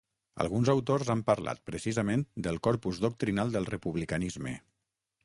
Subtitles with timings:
[0.43, 4.57] Alguns autors han parlat, precisament, del corpus doctrinal del republicanisme.